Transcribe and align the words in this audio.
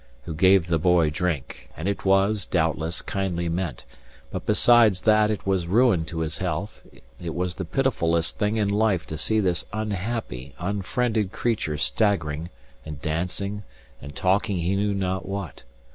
who 0.23 0.33
gave 0.33 0.65
the 0.65 0.79
boy 0.79 1.11
drink; 1.11 1.69
and 1.77 1.87
it 1.87 2.03
was, 2.03 2.47
doubtless, 2.47 3.03
kindly 3.03 3.47
meant; 3.47 3.85
but 4.31 4.47
besides 4.47 5.03
that 5.03 5.29
it 5.29 5.45
was 5.45 5.67
ruin 5.67 6.03
to 6.05 6.21
his 6.21 6.39
health, 6.39 6.81
it 7.19 7.35
was 7.35 7.53
the 7.53 7.65
pitifullest 7.65 8.35
thing 8.39 8.57
in 8.57 8.67
life 8.67 9.05
to 9.05 9.15
see 9.15 9.39
this 9.39 9.63
unhappy, 9.71 10.55
unfriended 10.57 11.31
creature 11.31 11.77
staggering, 11.77 12.49
and 12.83 12.99
dancing, 12.99 13.61
and 14.01 14.15
talking 14.15 14.57
he 14.57 14.75
knew 14.75 14.95
not 14.95 15.27
what. 15.27 15.61